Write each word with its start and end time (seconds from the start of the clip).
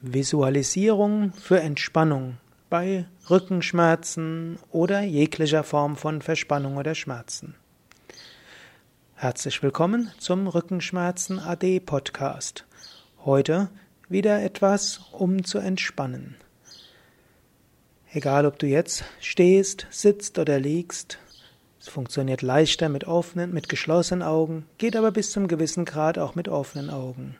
Visualisierung 0.00 1.32
für 1.32 1.58
Entspannung 1.58 2.36
bei 2.70 3.06
Rückenschmerzen 3.28 4.60
oder 4.70 5.02
jeglicher 5.02 5.64
Form 5.64 5.96
von 5.96 6.22
Verspannung 6.22 6.76
oder 6.76 6.94
Schmerzen. 6.94 7.56
Herzlich 9.16 9.60
willkommen 9.60 10.12
zum 10.18 10.46
Rückenschmerzen 10.46 11.40
AD 11.40 11.80
Podcast. 11.80 12.64
Heute 13.24 13.70
wieder 14.08 14.40
etwas, 14.40 15.00
um 15.10 15.44
zu 15.44 15.58
entspannen. 15.58 16.36
Egal, 18.12 18.46
ob 18.46 18.60
du 18.60 18.68
jetzt 18.68 19.02
stehst, 19.18 19.88
sitzt 19.90 20.38
oder 20.38 20.60
liegst, 20.60 21.18
es 21.80 21.88
funktioniert 21.88 22.42
leichter 22.42 22.88
mit 22.88 23.04
offenen, 23.04 23.52
mit 23.52 23.68
geschlossenen 23.68 24.22
Augen, 24.22 24.64
geht 24.78 24.94
aber 24.94 25.10
bis 25.10 25.32
zum 25.32 25.48
gewissen 25.48 25.84
Grad 25.84 26.18
auch 26.18 26.36
mit 26.36 26.48
offenen 26.48 26.88
Augen. 26.88 27.34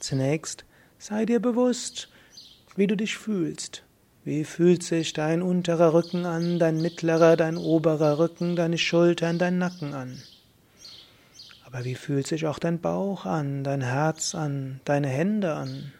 Zunächst 0.00 0.64
Sei 1.02 1.26
dir 1.26 1.40
bewusst, 1.40 2.08
wie 2.76 2.86
du 2.86 2.96
dich 2.96 3.18
fühlst. 3.18 3.82
Wie 4.22 4.44
fühlt 4.44 4.84
sich 4.84 5.12
dein 5.12 5.42
unterer 5.42 5.94
Rücken 5.94 6.26
an, 6.26 6.60
dein 6.60 6.80
mittlerer, 6.80 7.36
dein 7.36 7.56
oberer 7.56 8.20
Rücken, 8.20 8.54
deine 8.54 8.78
Schultern, 8.78 9.36
dein 9.36 9.58
Nacken 9.58 9.94
an? 9.94 10.22
Aber 11.66 11.84
wie 11.84 11.96
fühlt 11.96 12.28
sich 12.28 12.46
auch 12.46 12.60
dein 12.60 12.80
Bauch 12.80 13.26
an, 13.26 13.64
dein 13.64 13.80
Herz 13.80 14.36
an, 14.36 14.80
deine 14.84 15.08
Hände 15.08 15.54
an? 15.54 15.92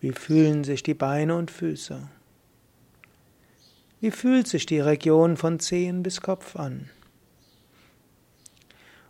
Wie 0.00 0.12
fühlen 0.12 0.64
sich 0.64 0.82
die 0.82 0.94
Beine 0.94 1.36
und 1.36 1.50
Füße? 1.50 2.00
Wie 4.00 4.10
fühlt 4.10 4.48
sich 4.48 4.64
die 4.64 4.80
Region 4.80 5.36
von 5.36 5.60
Zehen 5.60 6.02
bis 6.02 6.22
Kopf 6.22 6.56
an? 6.56 6.88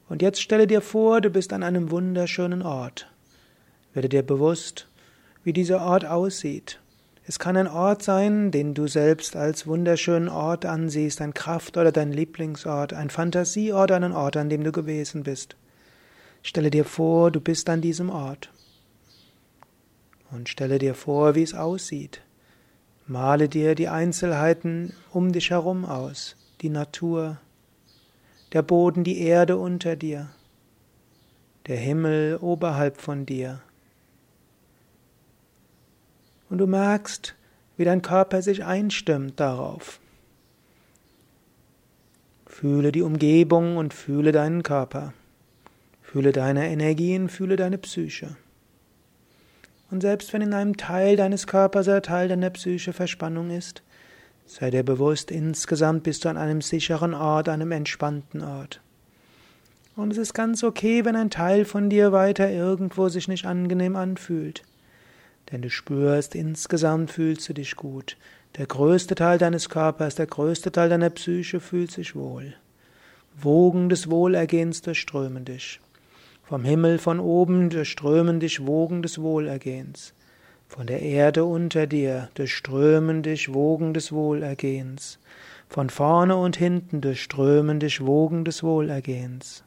Und 0.09 0.23
jetzt 0.23 0.42
stelle 0.42 0.66
dir 0.66 0.80
vor, 0.80 1.20
du 1.20 1.30
bist 1.30 1.53
an 1.53 1.62
einem 1.62 1.92
wunderschönen 1.92 2.62
Ort. 2.62 3.13
Werde 3.95 4.09
dir 4.09 4.23
bewusst, 4.23 4.89
wie 5.45 5.53
dieser 5.53 5.80
Ort 5.80 6.05
aussieht. 6.05 6.80
Es 7.27 7.39
kann 7.39 7.57
ein 7.57 7.69
Ort 7.69 8.03
sein, 8.03 8.51
den 8.51 8.75
du 8.75 8.86
selbst 8.86 9.34
als 9.34 9.67
wunderschönen 9.67 10.28
Ort 10.28 10.67
ansiehst, 10.67 11.23
ein 11.23 11.33
Kraft- 11.33 11.78
oder 11.78 11.91
dein 11.91 12.12
Lieblingsort, 12.12 12.92
ein 12.92 13.09
Fantasieort, 13.09 13.92
einen 13.92 14.12
Ort, 14.12 14.36
an 14.36 14.51
dem 14.51 14.62
du 14.62 14.73
gewesen 14.73 15.23
bist. 15.23 15.56
Stelle 16.42 16.70
dir 16.70 16.84
vor, 16.84 17.31
du 17.31 17.41
bist 17.41 17.70
an 17.70 17.81
diesem 17.81 18.11
Ort. 18.11 18.51
Und 20.31 20.51
stelle 20.51 20.79
dir 20.79 20.95
vor, 20.95 21.34
wie 21.34 21.42
es 21.42 21.55
aussieht. 21.55 22.20
Male 23.06 23.48
dir 23.48 23.75
die 23.75 23.89
Einzelheiten 23.89 24.92
um 25.11 25.33
dich 25.33 25.51
herum 25.51 25.84
aus, 25.84 26.36
die 26.61 26.69
Natur, 26.69 27.39
der 28.53 28.62
Boden, 28.62 29.05
die 29.05 29.20
Erde 29.20 29.56
unter 29.56 29.97
dir, 29.97 30.31
der 31.67 31.77
Himmel 31.77 32.39
oberhalb 32.41 33.01
von 33.01 33.25
dir 33.25 33.62
und 36.55 36.58
du 36.58 36.69
merkst, 36.69 37.34
wie 37.77 37.84
dein 37.84 38.00
Körper 38.00 38.41
sich 38.41 38.64
einstimmt 38.64 39.41
darauf. 39.41 39.98
Fühle 42.46 42.92
die 42.92 43.02
Umgebung 43.02 43.77
und 43.77 43.92
fühle 43.92 44.30
deinen 44.30 44.62
Körper. 44.62 45.14
Fühle 46.00 46.30
deine 46.30 46.69
Energien, 46.69 47.28
fühle 47.28 47.56
deine 47.56 47.77
Psyche. 47.77 48.36
Und 49.91 50.02
selbst 50.02 50.33
wenn 50.33 50.42
in 50.42 50.55
einem 50.55 50.77
Teil 50.77 51.16
deines 51.16 51.48
Körpers 51.48 51.88
oder 51.88 52.02
Teil 52.02 52.28
deiner 52.28 52.50
Psyche 52.50 52.92
Verspannung 52.92 53.50
ist, 53.50 53.83
sei 54.46 54.70
dir 54.70 54.84
bewusst, 54.84 55.33
insgesamt 55.33 56.05
bist 56.05 56.24
du 56.24 56.28
an 56.28 56.36
einem 56.36 56.62
sicheren 56.62 57.14
Ort, 57.14 57.48
einem 57.48 57.72
entspannten 57.72 58.42
Ort. 58.42 58.80
Und 59.96 60.12
es 60.12 60.18
ist 60.18 60.34
ganz 60.34 60.62
okay, 60.62 61.05
wenn 61.05 61.16
ein 61.16 61.30
Teil 61.30 61.64
von 61.64 61.91
dir 61.91 62.12
weiter 62.12 62.48
irgendwo 62.48 63.08
sich 63.08 63.27
nicht 63.27 63.44
angenehm 63.44 63.96
anfühlt. 63.96 64.62
Denn 65.50 65.62
du 65.62 65.70
spürst, 65.70 66.34
insgesamt 66.34 67.11
fühlst 67.11 67.48
du 67.48 67.55
dich 67.55 67.77
gut. 67.77 68.17
Der 68.56 68.67
größte 68.67 69.14
Teil 69.14 69.39
deines 69.39 69.69
Körpers, 69.69 70.14
der 70.14 70.27
größte 70.27 70.73
Teil 70.73 70.89
deiner 70.89 71.11
Psyche 71.11 71.61
fühlt 71.61 71.91
sich 71.91 72.14
wohl. 72.14 72.55
Wogen 73.36 73.89
des 73.89 74.11
Wohlergehens 74.11 74.83
durchströmen 74.83 75.45
dich. 75.45 75.80
Vom 76.45 76.64
Himmel 76.64 76.98
von 76.98 77.20
oben 77.20 77.70
durchströmen 77.70 78.39
dich 78.39 78.64
Wogen 78.64 79.02
des 79.02 79.20
Wohlergehens. 79.20 80.14
Von 80.68 80.86
der 80.86 81.02
Erde 81.02 81.45
unter 81.45 81.86
dir 81.86 82.29
durchströmen 82.35 83.23
dich 83.23 83.52
Wogen 83.52 83.95
des 83.95 84.13
Wohlergehens. 84.13 85.18
Von 85.68 85.91
vorne 85.91 86.36
und 86.36 86.57
hinten 86.57 87.01
durchströmen 87.01 87.80
dich 87.80 88.05
Wogen 88.05 88.45
des 88.45 88.63
Wohlergehens. 88.63 89.64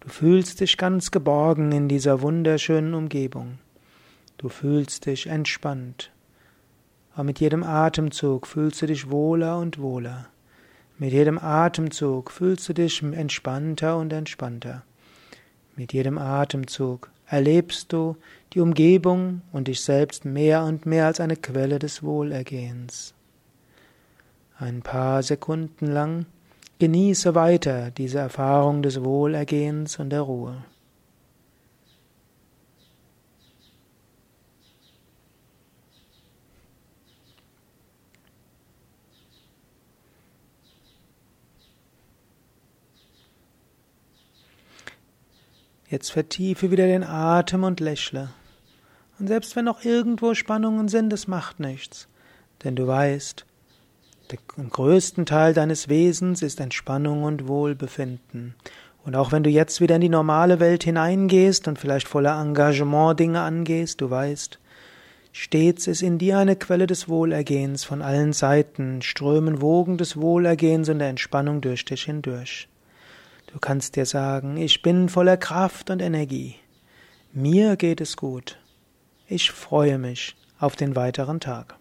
Du 0.00 0.08
fühlst 0.08 0.60
dich 0.60 0.76
ganz 0.76 1.10
geborgen 1.10 1.72
in 1.72 1.88
dieser 1.88 2.20
wunderschönen 2.20 2.94
Umgebung. 2.94 3.58
Du 4.38 4.48
fühlst 4.48 5.06
dich 5.06 5.26
entspannt. 5.26 6.10
Aber 7.14 7.24
mit 7.24 7.40
jedem 7.40 7.62
Atemzug 7.62 8.46
fühlst 8.46 8.82
du 8.82 8.86
dich 8.86 9.10
wohler 9.10 9.58
und 9.58 9.80
wohler. 9.80 10.28
Mit 10.98 11.12
jedem 11.12 11.38
Atemzug 11.38 12.30
fühlst 12.30 12.68
du 12.68 12.74
dich 12.74 13.02
entspannter 13.02 13.96
und 13.96 14.12
entspannter. 14.12 14.82
Mit 15.74 15.92
jedem 15.92 16.18
Atemzug 16.18 17.10
erlebst 17.26 17.92
du 17.92 18.16
die 18.52 18.60
Umgebung 18.60 19.42
und 19.52 19.68
dich 19.68 19.80
selbst 19.80 20.24
mehr 20.24 20.64
und 20.64 20.86
mehr 20.86 21.06
als 21.06 21.20
eine 21.20 21.36
Quelle 21.36 21.78
des 21.78 22.02
Wohlergehens. 22.02 23.14
Ein 24.58 24.82
paar 24.82 25.22
Sekunden 25.22 25.86
lang 25.86 26.26
genieße 26.78 27.34
weiter 27.34 27.90
diese 27.90 28.18
Erfahrung 28.18 28.82
des 28.82 29.02
Wohlergehens 29.02 29.98
und 29.98 30.10
der 30.10 30.22
Ruhe. 30.22 30.64
Jetzt 45.88 46.10
vertiefe 46.10 46.70
wieder 46.72 46.86
den 46.86 47.04
Atem 47.04 47.62
und 47.62 47.78
lächle. 47.78 48.30
Und 49.18 49.28
selbst 49.28 49.54
wenn 49.54 49.64
noch 49.64 49.84
irgendwo 49.84 50.34
Spannungen 50.34 50.88
sind, 50.88 51.12
es 51.12 51.28
macht 51.28 51.60
nichts. 51.60 52.08
Denn 52.64 52.74
du 52.74 52.86
weißt, 52.86 53.46
der 54.30 54.38
größten 54.68 55.26
Teil 55.26 55.54
deines 55.54 55.88
Wesens 55.88 56.42
ist 56.42 56.58
Entspannung 56.58 57.22
und 57.22 57.46
Wohlbefinden. 57.46 58.56
Und 59.04 59.14
auch 59.14 59.30
wenn 59.30 59.44
du 59.44 59.50
jetzt 59.50 59.80
wieder 59.80 59.94
in 59.94 60.00
die 60.00 60.08
normale 60.08 60.58
Welt 60.58 60.82
hineingehst 60.82 61.68
und 61.68 61.78
vielleicht 61.78 62.08
voller 62.08 62.40
Engagement 62.40 63.20
Dinge 63.20 63.42
angehst, 63.42 64.00
du 64.00 64.10
weißt, 64.10 64.58
stets 65.30 65.86
ist 65.86 66.02
in 66.02 66.18
dir 66.18 66.38
eine 66.38 66.56
Quelle 66.56 66.88
des 66.88 67.08
Wohlergehens 67.08 67.84
von 67.84 68.02
allen 68.02 68.32
Seiten, 68.32 69.02
strömen 69.02 69.60
Wogen 69.60 69.96
des 69.96 70.16
Wohlergehens 70.16 70.88
und 70.88 70.98
der 70.98 71.10
Entspannung 71.10 71.60
durch 71.60 71.84
dich 71.84 72.02
hindurch. 72.02 72.68
Du 73.46 73.58
kannst 73.58 73.96
dir 73.96 74.06
sagen, 74.06 74.56
ich 74.56 74.82
bin 74.82 75.08
voller 75.08 75.36
Kraft 75.36 75.90
und 75.90 76.02
Energie. 76.02 76.56
Mir 77.32 77.76
geht 77.76 78.00
es 78.00 78.16
gut. 78.16 78.58
Ich 79.28 79.50
freue 79.50 79.98
mich 79.98 80.36
auf 80.58 80.76
den 80.76 80.96
weiteren 80.96 81.40
Tag. 81.40 81.76